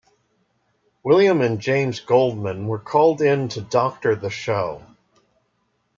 [1.03, 4.83] William and James Goldman were called in to doctor the show.